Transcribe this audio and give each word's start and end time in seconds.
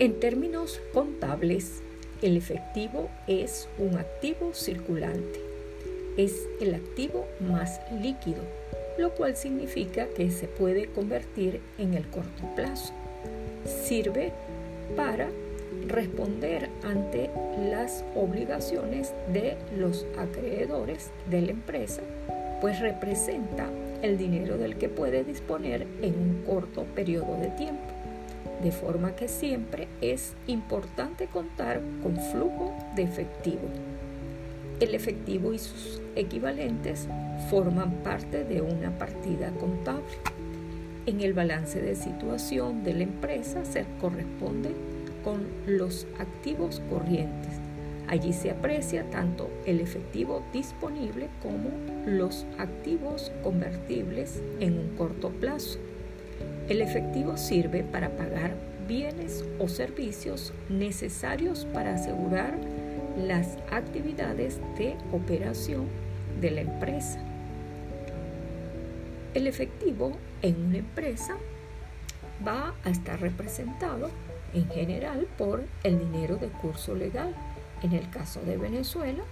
En 0.00 0.20
términos 0.20 0.80
contables, 0.94 1.82
el 2.22 2.36
efectivo 2.36 3.08
es 3.26 3.68
un 3.78 3.96
activo 3.98 4.54
circulante. 4.54 5.40
Es 6.16 6.46
el 6.60 6.74
activo 6.74 7.26
más 7.40 7.80
líquido, 8.00 8.42
lo 8.96 9.10
cual 9.10 9.34
significa 9.34 10.06
que 10.06 10.30
se 10.30 10.46
puede 10.46 10.86
convertir 10.86 11.60
en 11.78 11.94
el 11.94 12.06
corto 12.06 12.44
plazo. 12.54 12.92
Sirve 13.64 14.30
para 14.94 15.30
responder 15.88 16.68
ante 16.84 17.28
las 17.68 18.04
obligaciones 18.14 19.12
de 19.32 19.56
los 19.76 20.06
acreedores 20.16 21.10
de 21.28 21.42
la 21.42 21.50
empresa, 21.50 22.02
pues 22.60 22.78
representa 22.78 23.68
el 24.02 24.16
dinero 24.16 24.58
del 24.58 24.76
que 24.76 24.88
puede 24.88 25.24
disponer 25.24 25.88
en 26.02 26.14
un 26.14 26.44
corto 26.46 26.84
periodo 26.94 27.36
de 27.40 27.48
tiempo. 27.48 27.98
De 28.62 28.72
forma 28.72 29.14
que 29.14 29.28
siempre 29.28 29.88
es 30.00 30.34
importante 30.46 31.26
contar 31.26 31.80
con 32.02 32.16
flujo 32.16 32.74
de 32.96 33.04
efectivo. 33.04 33.68
El 34.80 34.94
efectivo 34.94 35.52
y 35.52 35.58
sus 35.58 36.00
equivalentes 36.14 37.08
forman 37.50 37.92
parte 38.04 38.44
de 38.44 38.60
una 38.60 38.96
partida 38.96 39.50
contable. 39.52 40.02
En 41.06 41.20
el 41.20 41.32
balance 41.32 41.80
de 41.80 41.96
situación 41.96 42.84
de 42.84 42.94
la 42.94 43.02
empresa 43.04 43.64
se 43.64 43.86
corresponde 44.00 44.70
con 45.24 45.46
los 45.66 46.06
activos 46.18 46.80
corrientes. 46.90 47.52
Allí 48.08 48.32
se 48.32 48.50
aprecia 48.50 49.04
tanto 49.10 49.50
el 49.66 49.80
efectivo 49.80 50.42
disponible 50.52 51.28
como 51.42 51.70
los 52.06 52.46
activos 52.58 53.32
convertibles 53.42 54.42
en 54.60 54.78
un 54.78 54.96
corto 54.96 55.30
plazo. 55.30 55.78
El 56.68 56.82
efectivo 56.82 57.36
sirve 57.36 57.82
para 57.82 58.10
pagar 58.10 58.52
bienes 58.86 59.44
o 59.58 59.68
servicios 59.68 60.52
necesarios 60.68 61.66
para 61.72 61.94
asegurar 61.94 62.58
las 63.16 63.58
actividades 63.70 64.60
de 64.78 64.96
operación 65.12 65.86
de 66.40 66.50
la 66.50 66.60
empresa. 66.62 67.20
El 69.34 69.46
efectivo 69.46 70.12
en 70.42 70.66
una 70.66 70.78
empresa 70.78 71.36
va 72.46 72.74
a 72.84 72.90
estar 72.90 73.20
representado 73.20 74.10
en 74.54 74.68
general 74.70 75.26
por 75.36 75.64
el 75.82 75.98
dinero 75.98 76.36
de 76.36 76.48
curso 76.48 76.94
legal, 76.94 77.34
en 77.82 77.92
el 77.92 78.08
caso 78.10 78.40
de 78.42 78.56
Venezuela, 78.56 79.22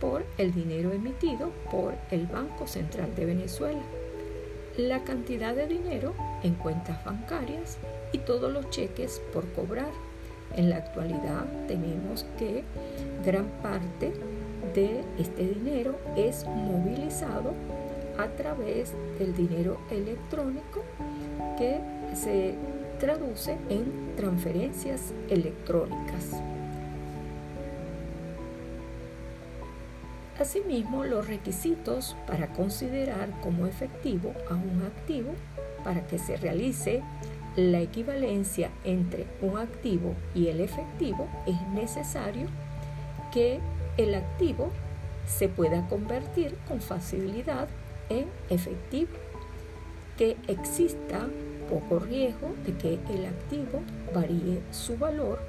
por 0.00 0.24
el 0.36 0.54
dinero 0.54 0.92
emitido 0.92 1.50
por 1.70 1.94
el 2.10 2.26
Banco 2.26 2.66
Central 2.66 3.14
de 3.16 3.24
Venezuela, 3.24 3.80
la 4.78 5.02
cantidad 5.02 5.56
de 5.56 5.66
dinero 5.66 6.14
en 6.44 6.54
cuentas 6.54 7.04
bancarias 7.04 7.78
y 8.12 8.18
todos 8.18 8.50
los 8.52 8.70
cheques 8.70 9.20
por 9.32 9.44
cobrar. 9.52 9.90
En 10.56 10.70
la 10.70 10.76
actualidad 10.76 11.46
tenemos 11.66 12.24
que 12.38 12.62
gran 13.24 13.46
parte 13.60 14.12
de 14.74 15.02
este 15.18 15.46
dinero 15.48 15.98
es 16.16 16.46
movilizado 16.46 17.52
a 18.18 18.28
través 18.28 18.94
del 19.18 19.34
dinero 19.34 19.78
electrónico 19.90 20.84
que 21.58 21.80
se 22.14 22.54
traduce 23.00 23.56
en 23.68 24.14
transferencias 24.16 25.12
electrónicas. 25.28 26.40
Asimismo, 30.38 31.04
los 31.04 31.26
requisitos 31.26 32.16
para 32.26 32.48
considerar 32.52 33.28
como 33.40 33.66
efectivo 33.66 34.32
a 34.48 34.54
un 34.54 34.82
activo 34.86 35.32
para 35.82 36.06
que 36.06 36.18
se 36.18 36.36
realice 36.36 37.02
la 37.56 37.80
equivalencia 37.80 38.70
entre 38.84 39.26
un 39.42 39.58
activo 39.58 40.14
y 40.34 40.46
el 40.46 40.60
efectivo 40.60 41.26
es 41.46 41.60
necesario 41.74 42.46
que 43.32 43.58
el 43.96 44.14
activo 44.14 44.70
se 45.26 45.48
pueda 45.48 45.86
convertir 45.88 46.56
con 46.68 46.80
facilidad 46.80 47.68
en 48.08 48.26
efectivo, 48.48 49.10
que 50.16 50.36
exista 50.46 51.26
poco 51.68 51.98
riesgo 51.98 52.54
de 52.64 52.74
que 52.74 52.94
el 53.12 53.26
activo 53.26 53.82
varíe 54.14 54.62
su 54.70 54.96
valor, 54.96 55.40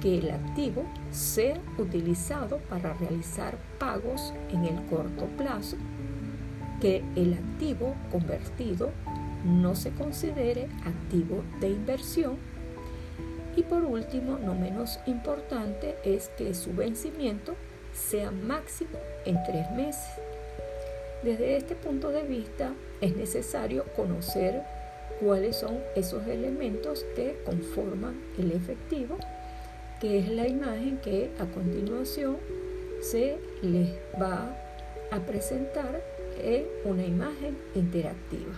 que 0.00 0.18
el 0.18 0.30
activo 0.30 0.84
sea 1.10 1.58
utilizado 1.78 2.58
para 2.68 2.94
realizar 2.94 3.58
pagos 3.78 4.32
en 4.50 4.64
el 4.64 4.84
corto 4.86 5.26
plazo, 5.36 5.76
que 6.80 7.02
el 7.16 7.34
activo 7.34 7.94
convertido 8.12 8.90
no 9.44 9.74
se 9.74 9.90
considere 9.90 10.68
activo 10.84 11.42
de 11.60 11.70
inversión 11.70 12.36
y 13.58 13.64
por 13.64 13.82
último, 13.82 14.38
no 14.38 14.54
menos 14.54 15.00
importante, 15.06 15.96
es 16.04 16.28
que 16.38 16.54
su 16.54 16.72
vencimiento 16.74 17.56
sea 17.92 18.30
máximo 18.30 18.98
en 19.24 19.42
tres 19.42 19.68
meses. 19.72 20.08
Desde 21.24 21.56
este 21.56 21.74
punto 21.74 22.10
de 22.10 22.22
vista 22.22 22.72
es 23.00 23.16
necesario 23.16 23.84
conocer 23.96 24.62
cuáles 25.20 25.56
son 25.56 25.80
esos 25.96 26.24
elementos 26.28 27.04
que 27.16 27.36
conforman 27.44 28.20
el 28.38 28.52
efectivo, 28.52 29.18
que 30.00 30.18
es 30.18 30.28
la 30.28 30.46
imagen 30.46 30.98
que 30.98 31.30
a 31.38 31.46
continuación 31.46 32.36
se 33.00 33.38
les 33.62 33.88
va 34.20 34.56
a 35.10 35.18
presentar 35.20 36.00
en 36.42 36.66
una 36.84 37.04
imagen 37.04 37.56
interactiva. 37.74 38.54